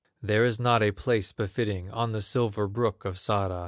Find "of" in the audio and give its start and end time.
3.05-3.19